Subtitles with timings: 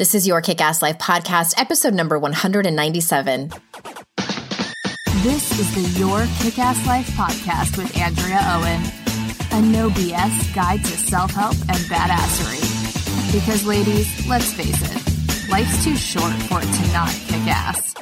[0.00, 3.52] This is your Kick Ass Life podcast, episode number 197.
[5.16, 8.80] This is the Your Kick Ass Life podcast with Andrea Owen,
[9.52, 12.64] a no BS guide to self help and badassery.
[13.30, 17.94] Because, ladies, let's face it, life's too short for it to not kick ass.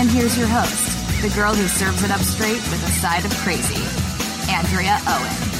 [0.00, 3.30] And here's your host, the girl who serves it up straight with a side of
[3.44, 3.84] crazy,
[4.50, 5.51] Andrea Owen.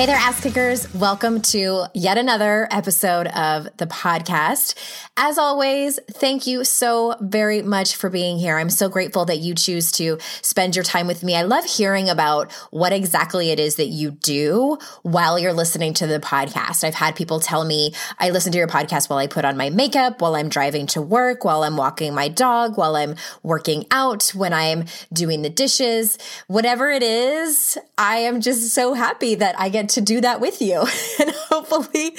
[0.00, 0.94] Hey there, ass kickers.
[0.94, 4.74] Welcome to yet another episode of the podcast.
[5.18, 8.56] As always, thank you so very much for being here.
[8.56, 11.36] I'm so grateful that you choose to spend your time with me.
[11.36, 16.06] I love hearing about what exactly it is that you do while you're listening to
[16.06, 16.82] the podcast.
[16.82, 19.68] I've had people tell me, I listen to your podcast while I put on my
[19.68, 24.30] makeup, while I'm driving to work, while I'm walking my dog, while I'm working out,
[24.30, 27.76] when I'm doing the dishes, whatever it is.
[27.98, 30.80] I am just so happy that I get to do that with you
[31.20, 32.16] and hopefully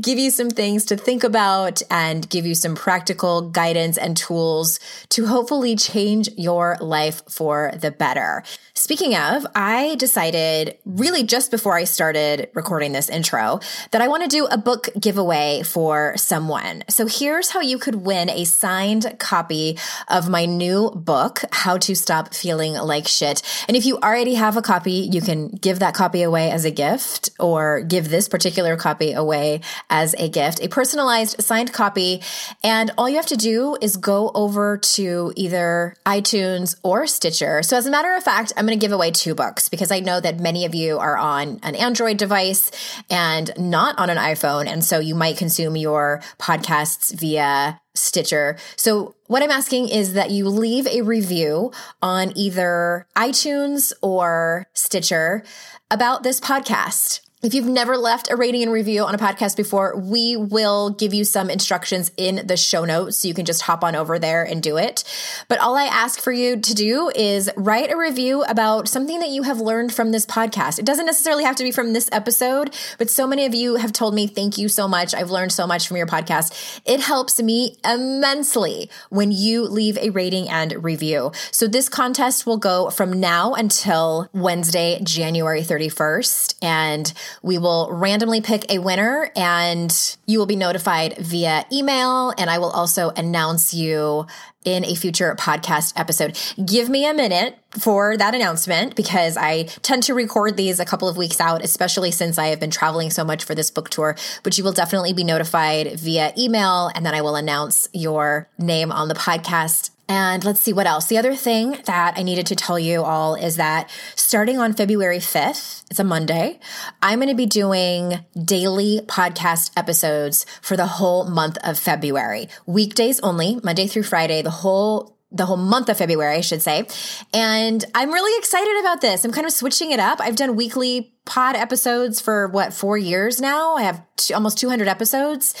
[0.00, 4.80] give you some things to think about and give you some practical guidance and tools
[5.10, 8.42] to hopefully change your life for the better.
[8.78, 13.58] Speaking of, I decided really just before I started recording this intro
[13.90, 16.84] that I want to do a book giveaway for someone.
[16.88, 21.96] So here's how you could win a signed copy of my new book, How to
[21.96, 23.42] Stop Feeling Like Shit.
[23.66, 26.70] And if you already have a copy, you can give that copy away as a
[26.70, 32.22] gift or give this particular copy away as a gift, a personalized signed copy.
[32.62, 37.64] And all you have to do is go over to either iTunes or Stitcher.
[37.64, 40.00] So as a matter of fact, I'm going to give away two books because I
[40.00, 42.70] know that many of you are on an Android device
[43.08, 44.66] and not on an iPhone.
[44.66, 48.56] And so you might consume your podcasts via Stitcher.
[48.76, 55.42] So what I'm asking is that you leave a review on either iTunes or Stitcher
[55.90, 57.20] about this podcast.
[57.40, 61.14] If you've never left a rating and review on a podcast before, we will give
[61.14, 64.42] you some instructions in the show notes so you can just hop on over there
[64.42, 65.04] and do it.
[65.46, 69.28] But all I ask for you to do is write a review about something that
[69.28, 70.80] you have learned from this podcast.
[70.80, 73.92] It doesn't necessarily have to be from this episode, but so many of you have
[73.92, 75.14] told me, thank you so much.
[75.14, 76.82] I've learned so much from your podcast.
[76.84, 81.30] It helps me immensely when you leave a rating and review.
[81.52, 86.56] So this contest will go from now until Wednesday, January 31st.
[86.62, 87.12] And
[87.42, 92.32] we will randomly pick a winner and you will be notified via email.
[92.36, 94.26] And I will also announce you
[94.64, 96.38] in a future podcast episode.
[96.64, 101.08] Give me a minute for that announcement because I tend to record these a couple
[101.08, 104.16] of weeks out, especially since I have been traveling so much for this book tour.
[104.42, 108.92] But you will definitely be notified via email, and then I will announce your name
[108.92, 111.06] on the podcast and let's see what else.
[111.06, 115.18] The other thing that I needed to tell you all is that starting on February
[115.18, 116.58] 5th, it's a Monday,
[117.02, 122.48] I'm going to be doing daily podcast episodes for the whole month of February.
[122.66, 126.86] Weekdays only, Monday through Friday, the whole the whole month of February, I should say.
[127.34, 129.26] And I'm really excited about this.
[129.26, 130.20] I'm kind of switching it up.
[130.22, 133.74] I've done weekly pod episodes for what four years now.
[133.74, 134.02] I have
[134.34, 135.54] almost 200 episodes,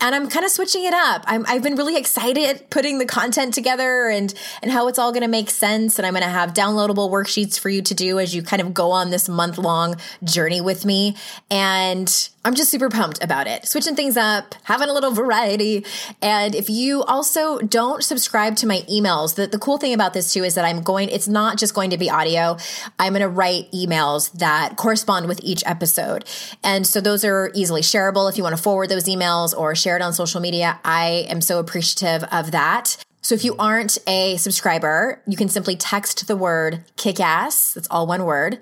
[0.00, 1.24] and I'm kind of switching it up.
[1.26, 5.22] i have been really excited putting the content together and and how it's all going
[5.22, 5.98] to make sense.
[5.98, 8.74] And I'm going to have downloadable worksheets for you to do as you kind of
[8.74, 11.16] go on this month long journey with me.
[11.50, 13.66] And I'm just super pumped about it.
[13.66, 15.86] Switching things up, having a little variety.
[16.20, 20.30] And if you also don't subscribe to my emails, the, the cool thing about this
[20.30, 22.58] too is that I'm going, it's not just going to be audio.
[22.98, 26.26] I'm going to write emails that correspond with each episode.
[26.62, 29.96] And so those are easily shareable if you want to forward those emails or share
[29.96, 30.78] it on social media.
[30.84, 32.96] I am so appreciative of that.
[33.22, 37.72] So if you aren't a subscriber, you can simply text the word kick ass.
[37.72, 38.58] That's all one word.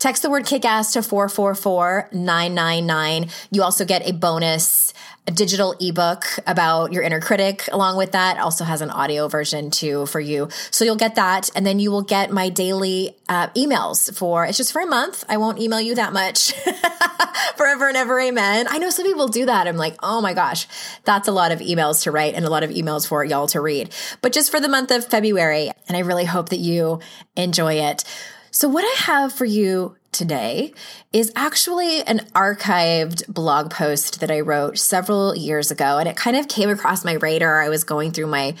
[0.00, 3.28] Text the word kick ass to 444 999.
[3.52, 4.92] You also get a bonus
[5.26, 8.38] a digital ebook about your inner critic along with that.
[8.38, 10.48] Also has an audio version too for you.
[10.70, 11.50] So you'll get that.
[11.54, 15.24] And then you will get my daily uh, emails for it's just for a month.
[15.28, 16.52] I won't email you that much.
[17.56, 18.66] Forever and ever amen.
[18.68, 19.68] I know some people do that.
[19.68, 20.66] I'm like oh my gosh
[21.04, 23.60] that's a lot of emails to write and a lot of emails for y'all to
[23.60, 23.94] read.
[24.22, 27.00] But just for the month of february and i really hope that you
[27.36, 28.04] enjoy it.
[28.52, 30.72] So, what I have for you today
[31.12, 36.36] is actually an archived blog post that I wrote several years ago and it kind
[36.36, 37.62] of came across my radar.
[37.62, 38.54] I was going through my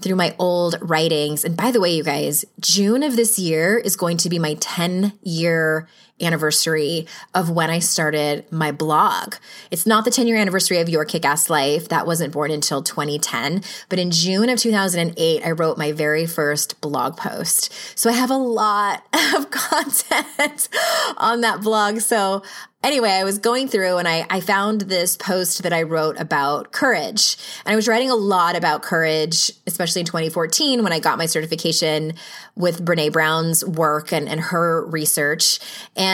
[0.00, 1.44] through my old writings.
[1.44, 4.54] And by the way, you guys, June of this year is going to be my
[4.58, 5.88] 10 year
[6.22, 9.34] anniversary of when I started my blog.
[9.70, 11.88] It's not the 10 year anniversary of Your Kick Ass Life.
[11.88, 13.62] That wasn't born until 2010.
[13.88, 17.72] But in June of 2008, I wrote my very first blog post.
[17.98, 19.02] So I have a lot
[19.34, 20.68] of content
[21.16, 22.00] on that blog.
[22.00, 22.42] So
[22.82, 26.72] anyway, I was going through and I, I found this post that I wrote about
[26.72, 27.36] courage.
[27.64, 31.26] And I was writing a lot about courage, especially in 2014 when I got my
[31.26, 32.14] certification
[32.56, 35.60] with Brene Brown's work and, and her research.
[35.96, 36.09] And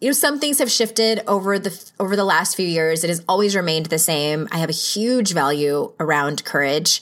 [0.00, 3.22] you know some things have shifted over the over the last few years it has
[3.28, 7.00] always remained the same i have a huge value around courage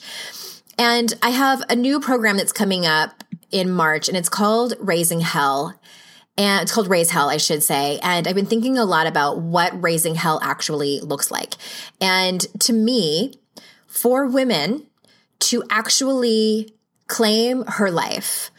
[0.77, 5.21] and i have a new program that's coming up in march and it's called raising
[5.21, 5.79] hell
[6.37, 7.99] and it's called Raise Hell, I should say.
[8.01, 11.55] And I've been thinking a lot about what raising hell actually looks like.
[11.99, 13.33] And to me,
[13.85, 14.87] for women
[15.39, 16.73] to actually
[17.07, 18.49] claim her life,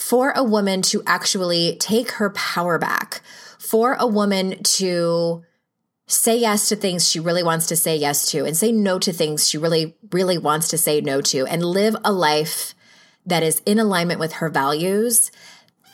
[0.00, 3.20] for a woman to actually take her power back,
[3.58, 5.44] for a woman to
[6.06, 9.12] say yes to things she really wants to say yes to and say no to
[9.12, 12.74] things she really, really wants to say no to and live a life
[13.26, 15.30] that is in alignment with her values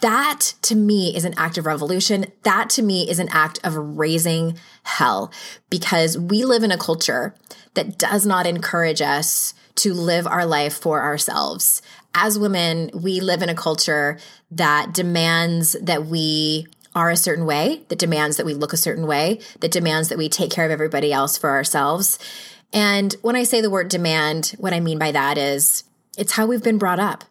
[0.02, 2.26] that to me is an act of revolution.
[2.42, 5.32] That to me is an act of raising hell
[5.70, 7.34] because we live in a culture
[7.74, 11.82] that does not encourage us to live our life for ourselves.
[12.14, 14.18] As women, we live in a culture
[14.50, 19.06] that demands that we are a certain way, that demands that we look a certain
[19.06, 22.18] way, that demands that we take care of everybody else for ourselves.
[22.72, 25.84] And when I say the word demand, what I mean by that is
[26.16, 27.24] it's how we've been brought up.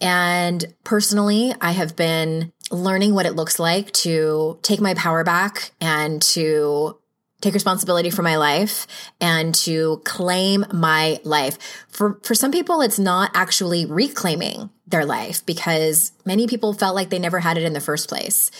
[0.00, 5.72] And personally, I have been learning what it looks like to take my power back
[5.80, 6.99] and to
[7.40, 8.86] take responsibility for my life
[9.20, 11.58] and to claim my life.
[11.88, 17.10] For for some people it's not actually reclaiming their life because many people felt like
[17.10, 18.50] they never had it in the first place.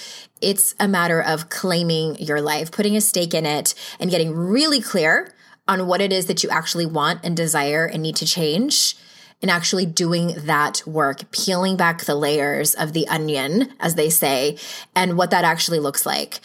[0.40, 4.80] It's a matter of claiming your life, putting a stake in it and getting really
[4.80, 5.34] clear
[5.68, 8.96] on what it is that you actually want and desire and need to change
[9.42, 14.58] and actually doing that work, peeling back the layers of the onion, as they say,
[14.94, 16.40] and what that actually looks like.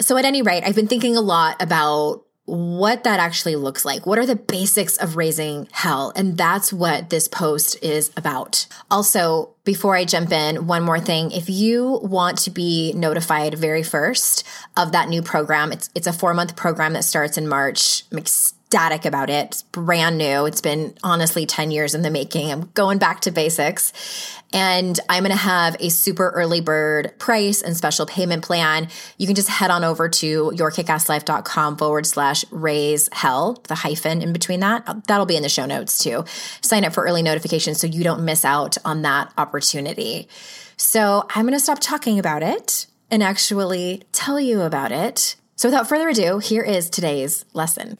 [0.00, 4.04] So, at any rate, I've been thinking a lot about what that actually looks like.
[4.04, 6.12] What are the basics of raising hell?
[6.14, 8.66] And that's what this post is about.
[8.90, 11.30] Also, before I jump in, one more thing.
[11.30, 14.44] If you want to be notified very first
[14.76, 18.04] of that new program, it's, it's a four month program that starts in March.
[18.12, 18.18] I'm
[18.74, 19.46] ecstatic about it.
[19.46, 20.46] It's brand new.
[20.46, 22.50] It's been honestly 10 years in the making.
[22.50, 23.92] I'm going back to basics.
[24.52, 28.88] And I'm going to have a super early bird price and special payment plan.
[29.16, 34.32] You can just head on over to yourkickasslife.com forward slash raise hell, the hyphen in
[34.32, 35.06] between that.
[35.06, 36.24] That'll be in the show notes too.
[36.60, 40.28] Sign up for early notifications so you don't miss out on that opportunity.
[40.76, 45.36] So I'm going to stop talking about it and actually tell you about it.
[45.54, 47.98] So without further ado, here is today's lesson.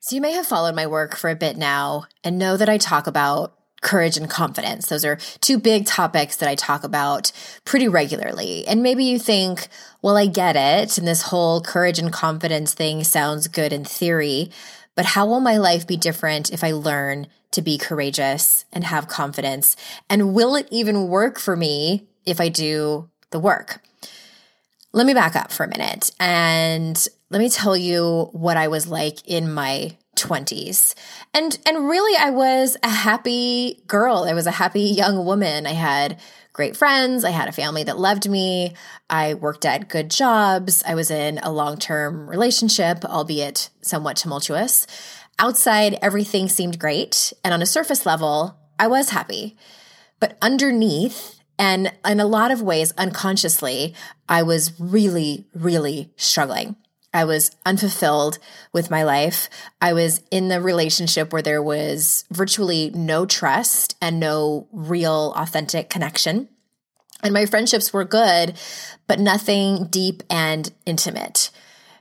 [0.00, 2.76] So, you may have followed my work for a bit now and know that I
[2.76, 4.86] talk about courage and confidence.
[4.86, 7.32] Those are two big topics that I talk about
[7.64, 8.66] pretty regularly.
[8.66, 9.68] And maybe you think,
[10.00, 10.96] well, I get it.
[10.96, 14.50] And this whole courage and confidence thing sounds good in theory.
[14.94, 19.08] But how will my life be different if I learn to be courageous and have
[19.08, 19.76] confidence?
[20.08, 23.82] And will it even work for me if I do the work?
[24.92, 28.86] Let me back up for a minute and let me tell you what I was
[28.86, 30.94] like in my 20s.
[31.32, 34.26] And and really I was a happy girl.
[34.28, 35.66] I was a happy young woman.
[35.66, 36.20] I had
[36.52, 38.74] great friends, I had a family that loved me.
[39.08, 40.82] I worked at good jobs.
[40.86, 44.86] I was in a long-term relationship, albeit somewhat tumultuous.
[45.38, 49.56] Outside everything seemed great, and on a surface level, I was happy.
[50.20, 53.94] But underneath and in a lot of ways, unconsciously,
[54.28, 56.76] I was really, really struggling.
[57.14, 58.38] I was unfulfilled
[58.72, 59.50] with my life.
[59.80, 65.90] I was in the relationship where there was virtually no trust and no real, authentic
[65.90, 66.48] connection.
[67.22, 68.54] And my friendships were good,
[69.06, 71.50] but nothing deep and intimate.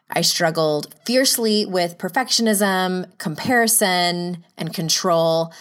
[0.10, 5.53] I struggled fiercely with perfectionism, comparison, and control.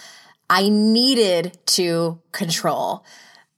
[0.49, 3.05] I needed to control.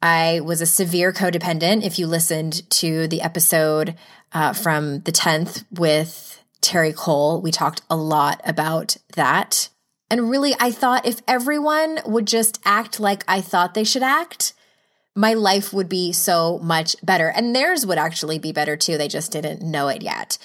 [0.02, 1.84] I was a severe codependent.
[1.84, 3.94] If you listened to the episode
[4.34, 9.68] uh, from the 10th with Terri Cole, we talked a lot about that.
[10.10, 14.52] And really, I thought if everyone would just act like I thought they should act,
[15.14, 17.28] my life would be so much better.
[17.28, 18.96] And theirs would actually be better too.
[18.96, 20.38] They just didn't know it yet.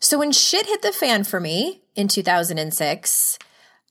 [0.00, 3.38] So when shit hit the fan for me in 2006,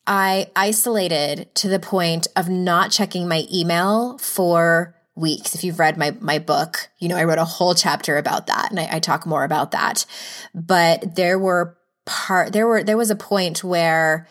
[0.08, 5.56] I isolated to the point of not checking my email for weeks.
[5.56, 8.72] If you've read my my book, you know I wrote a whole chapter about that,
[8.72, 10.06] and I, I talk more about that.
[10.54, 14.28] But there were part there were there was a point where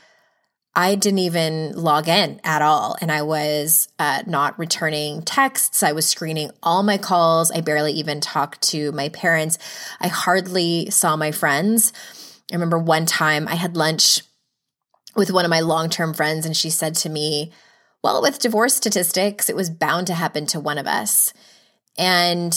[0.76, 2.96] I didn't even log in at all.
[3.00, 5.84] And I was uh, not returning texts.
[5.84, 7.52] I was screening all my calls.
[7.52, 9.58] I barely even talked to my parents.
[10.00, 11.92] I hardly saw my friends.
[12.50, 14.22] I remember one time I had lunch
[15.14, 17.52] with one of my long term friends, and she said to me,
[18.04, 21.32] Well, with divorce statistics, it was bound to happen to one of us.
[21.96, 22.54] And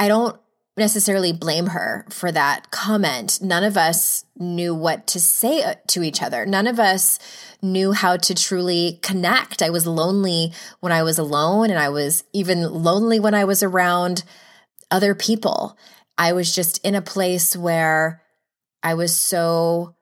[0.00, 0.36] I don't
[0.76, 3.38] necessarily blame her for that comment.
[3.40, 6.44] None of us knew what to say uh, to each other.
[6.44, 7.20] None of us
[7.62, 9.62] knew how to truly connect.
[9.62, 13.62] I was lonely when I was alone, and I was even lonely when I was
[13.62, 14.24] around
[14.90, 15.78] other people.
[16.18, 18.20] I was just in a place where
[18.82, 19.94] I was so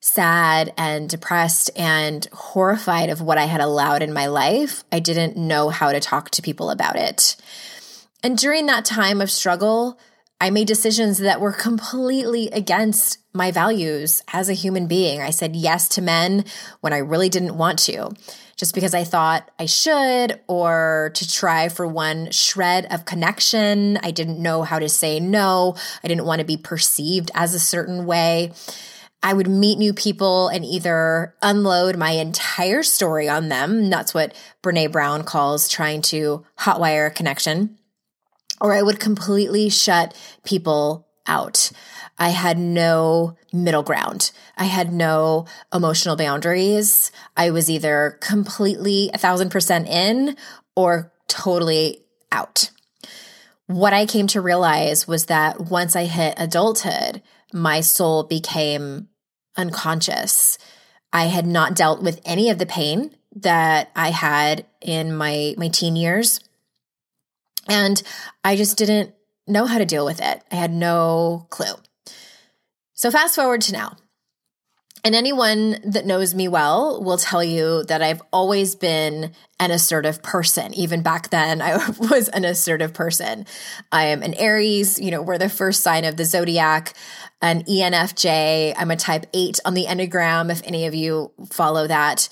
[0.00, 4.84] sad and depressed and horrified of what I had allowed in my life.
[4.92, 7.36] I didn't know how to talk to people about it.
[8.22, 9.98] And during that time of struggle,
[10.40, 15.20] I made decisions that were completely against my values as a human being.
[15.20, 16.44] I said yes to men
[16.80, 18.10] when I really didn't want to,
[18.56, 23.96] just because I thought I should, or to try for one shred of connection.
[23.98, 25.74] I didn't know how to say no.
[26.04, 28.52] I didn't want to be perceived as a certain way.
[29.22, 33.90] I would meet new people and either unload my entire story on them.
[33.90, 37.78] That's what Brene Brown calls trying to hotwire a connection
[38.60, 41.70] or I would completely shut people out.
[42.18, 44.32] I had no middle ground.
[44.56, 47.12] I had no emotional boundaries.
[47.36, 50.36] I was either completely a thousand percent in
[50.74, 52.70] or totally out.
[53.66, 59.08] What I came to realize was that once I hit adulthood, my soul became
[59.56, 60.58] unconscious.
[61.12, 65.68] I had not dealt with any of the pain that I had in my my
[65.68, 66.40] teen years.
[67.68, 68.02] And
[68.42, 69.14] I just didn't
[69.46, 70.42] know how to deal with it.
[70.50, 71.74] I had no clue.
[72.94, 73.96] So, fast forward to now.
[75.08, 80.22] And anyone that knows me well will tell you that I've always been an assertive
[80.22, 80.74] person.
[80.74, 83.46] Even back then, I was an assertive person.
[83.90, 86.92] I am an Aries, you know, we're the first sign of the zodiac,
[87.40, 88.74] an ENFJ.
[88.76, 92.28] I'm a type eight on the Enneagram, if any of you follow that.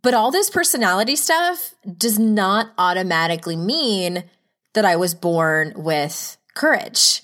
[0.00, 4.24] But all this personality stuff does not automatically mean
[4.72, 7.20] that I was born with courage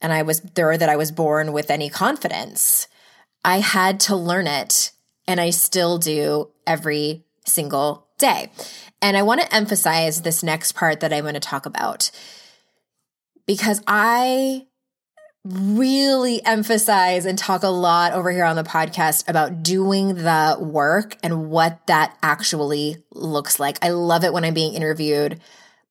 [0.00, 2.88] and I was there that I was born with any confidence.
[3.44, 4.92] I had to learn it
[5.26, 8.50] and I still do every single day.
[9.00, 12.10] And I want to emphasize this next part that I'm going to talk about
[13.46, 14.66] because I
[15.44, 21.16] really emphasize and talk a lot over here on the podcast about doing the work
[21.22, 23.76] and what that actually looks like.
[23.82, 25.40] I love it when I'm being interviewed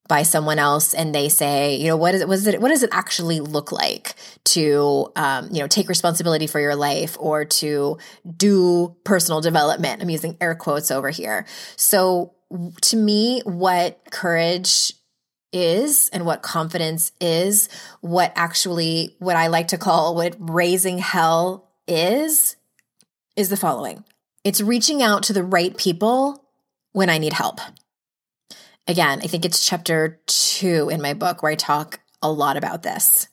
[0.07, 2.69] by someone else and they say, you know, what is it, what is it, what
[2.69, 7.45] does it actually look like to, um, you know, take responsibility for your life or
[7.45, 7.97] to
[8.35, 10.01] do personal development?
[10.01, 11.45] I'm using air quotes over here.
[11.77, 12.33] So
[12.81, 14.93] to me, what courage
[15.53, 17.69] is and what confidence is,
[18.01, 22.55] what actually, what I like to call what raising hell is,
[23.35, 24.03] is the following.
[24.43, 26.43] It's reaching out to the right people
[26.91, 27.59] when I need help.
[28.91, 32.83] Again, I think it's chapter two in my book where I talk a lot about
[32.83, 33.29] this.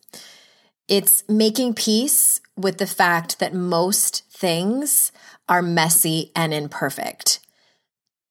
[0.87, 5.11] It's making peace with the fact that most things
[5.49, 7.41] are messy and imperfect.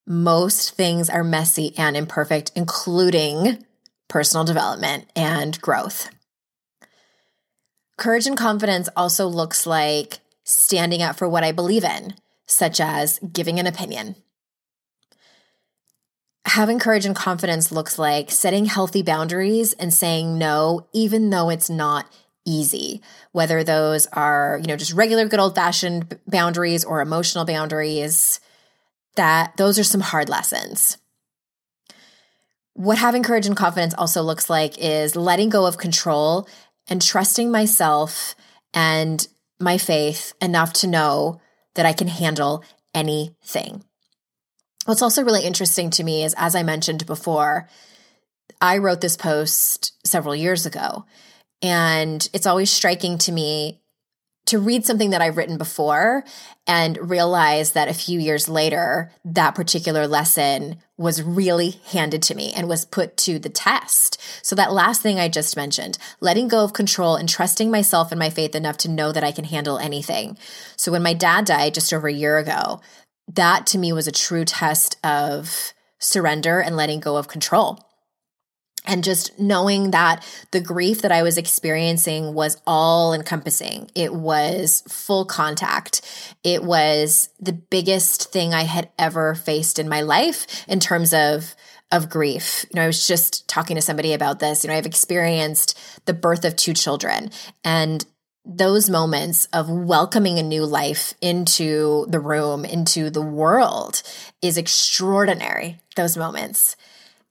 [0.08, 3.66] Most things are messy and imperfect, including
[4.08, 6.10] personal development and growth.
[7.98, 12.14] Courage and confidence also looks like standing up for what I believe in,
[12.46, 14.16] such as giving an opinion,
[16.48, 21.70] having courage and confidence looks like setting healthy boundaries and saying no, even though it's
[21.70, 22.12] not
[22.46, 23.02] easy,
[23.34, 28.40] whether those are, you know, just regular good old fashioned boundaries or emotional boundaries,
[29.16, 30.98] that those are some hard lessons.
[32.74, 36.48] What having courage and confidence also looks like is letting go of control
[36.88, 38.36] and trusting myself
[38.74, 39.28] and
[39.60, 41.42] my faith enough to know
[41.74, 42.64] that I can handle
[42.94, 43.84] anything.
[44.88, 47.68] What's also really interesting to me is, as I mentioned before,
[48.62, 51.04] I wrote this post several years ago,
[51.62, 53.82] and it's always striking to me
[54.46, 56.24] to read something that I've written before
[56.66, 62.54] and realize that a few years later, that particular lesson was really handed to me
[62.56, 64.22] and was put to the test.
[64.42, 68.20] So, that last thing I just mentioned, letting go of control and trusting myself and
[68.20, 70.38] my faith enough to know that I can handle anything.
[70.78, 72.80] So, when my dad died just over a year ago,
[73.28, 77.80] that to me was a true test of surrender and letting go of control.
[78.90, 83.92] and just knowing that the grief that I was experiencing was all encompassing.
[83.96, 86.02] It was full contact.
[86.42, 91.54] It was the biggest thing I had ever faced in my life in terms of
[91.92, 92.66] of grief.
[92.70, 94.64] You know, I was just talking to somebody about this.
[94.64, 97.32] You know, I've experienced the birth of two children
[97.66, 98.06] and
[98.48, 104.02] those moments of welcoming a new life into the room, into the world
[104.42, 105.80] is extraordinary.
[105.96, 106.76] Those moments.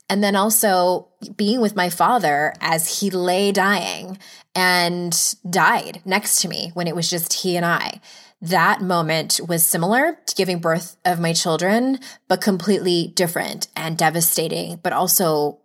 [0.09, 4.19] And then also being with my father as he lay dying
[4.55, 8.01] and died next to me when it was just he and I.
[8.43, 14.79] That moment was similar to giving birth of my children, but completely different and devastating,
[14.83, 15.61] but also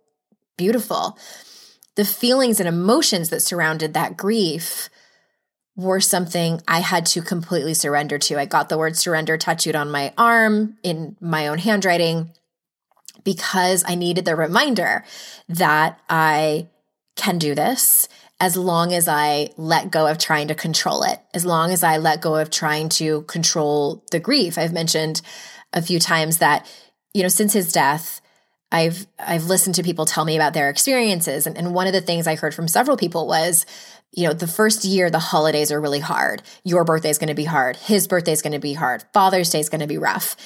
[0.56, 1.18] beautiful.
[1.96, 4.88] The feelings and emotions that surrounded that grief
[5.76, 8.38] were something I had to completely surrender to.
[8.38, 12.30] I got the word surrender tattooed on my arm in my own handwriting
[13.24, 15.04] because I needed the reminder
[15.48, 16.68] that I
[17.16, 18.08] can do this
[18.40, 21.98] as long as I let go of trying to control it, as long as I
[21.98, 24.58] let go of trying to control the grief.
[24.58, 25.22] I've mentioned
[25.72, 26.66] a few times that,
[27.14, 28.20] you know, since his death,
[28.72, 31.46] I've I've listened to people tell me about their experiences.
[31.46, 33.64] And, and one of the things I heard from several people was,
[34.12, 36.42] you know, the first year the holidays are really hard.
[36.64, 37.76] Your birthday is going to be hard.
[37.76, 39.04] His birthday is going to be hard.
[39.12, 40.36] Father's Day is going to be rough.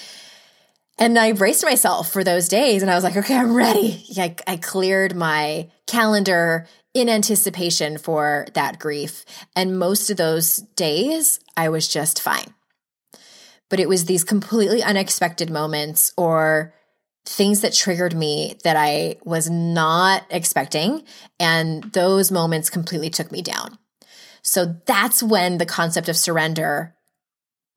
[0.98, 4.04] And I braced myself for those days and I was like, okay, I'm ready.
[4.16, 9.24] I, I cleared my calendar in anticipation for that grief.
[9.54, 12.54] And most of those days, I was just fine.
[13.68, 16.72] But it was these completely unexpected moments or
[17.26, 21.02] things that triggered me that I was not expecting.
[21.38, 23.78] And those moments completely took me down.
[24.42, 26.94] So that's when the concept of surrender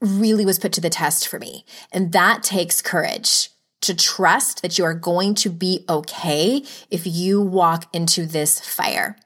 [0.01, 1.65] really was put to the test for me.
[1.91, 3.50] And that takes courage
[3.82, 9.18] to trust that you are going to be okay if you walk into this fire.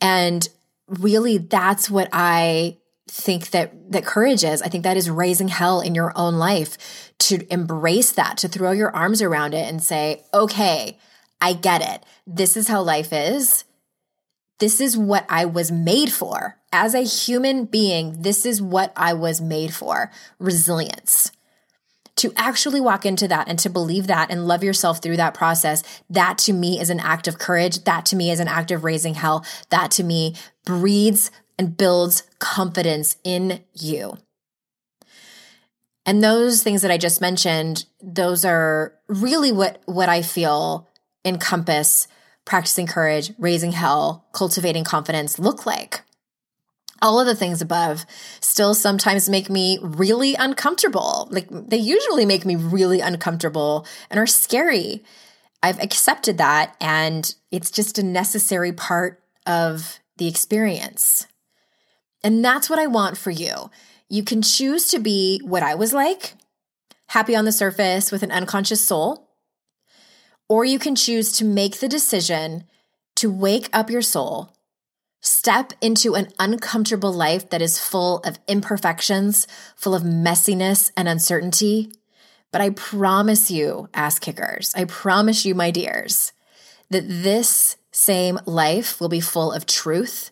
[0.00, 0.48] And
[0.86, 4.62] really, that's what I think that that courage is.
[4.62, 8.70] I think that is raising hell in your own life to embrace that, to throw
[8.72, 10.98] your arms around it and say, "Okay,
[11.40, 12.04] I get it.
[12.26, 13.64] This is how life is.
[14.58, 16.56] This is what I was made for.
[16.72, 21.30] As a human being, this is what I was made for resilience.
[22.16, 25.84] To actually walk into that and to believe that and love yourself through that process,
[26.10, 27.84] that to me is an act of courage.
[27.84, 29.44] That to me is an act of raising hell.
[29.70, 34.18] That to me breeds and builds confidence in you.
[36.08, 40.88] And those things that I just mentioned, those are really what, what I feel
[41.22, 42.08] encompass
[42.46, 46.00] practicing courage, raising hell, cultivating confidence look like?
[47.02, 48.06] All of the things above
[48.40, 51.28] still sometimes make me really uncomfortable.
[51.30, 55.04] Like they usually make me really uncomfortable and are scary.
[55.62, 61.26] I've accepted that and it's just a necessary part of the experience.
[62.24, 63.70] And that's what I want for you.
[64.08, 66.34] You can choose to be what I was like,
[67.08, 69.28] happy on the surface with an unconscious soul,
[70.48, 72.64] or you can choose to make the decision
[73.16, 74.54] to wake up your soul,
[75.20, 81.92] step into an uncomfortable life that is full of imperfections, full of messiness and uncertainty.
[82.50, 86.32] But I promise you, ass kickers, I promise you, my dears,
[86.88, 90.30] that this same life will be full of truth,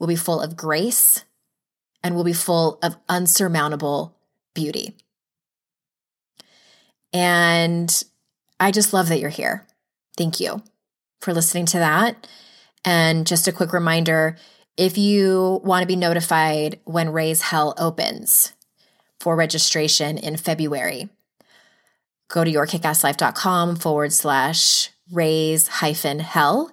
[0.00, 1.24] will be full of grace,
[2.02, 4.16] and will be full of unsurmountable
[4.54, 4.96] beauty.
[7.12, 8.02] And
[8.58, 9.66] I just love that you're here.
[10.16, 10.62] Thank you
[11.20, 12.26] for listening to that.
[12.84, 14.36] And just a quick reminder
[14.76, 18.52] if you want to be notified when Raise Hell opens
[19.20, 21.08] for registration in February,
[22.28, 26.72] go to yourkickasslife.com forward slash raise hyphen hell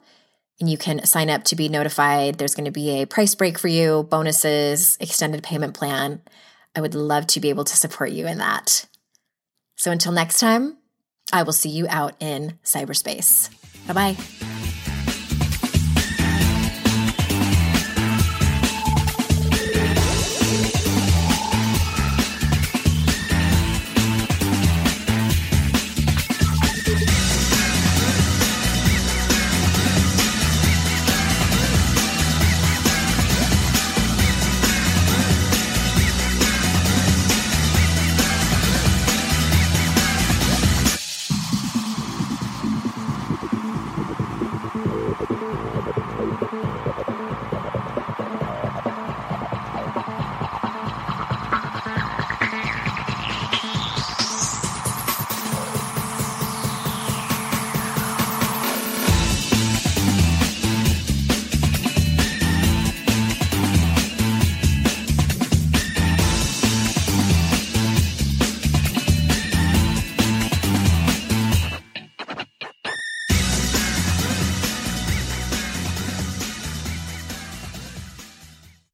[0.60, 2.38] and you can sign up to be notified.
[2.38, 6.22] There's going to be a price break for you, bonuses, extended payment plan.
[6.76, 8.86] I would love to be able to support you in that.
[9.76, 10.78] So until next time,
[11.32, 13.50] I will see you out in cyberspace.
[13.88, 14.49] Bye bye.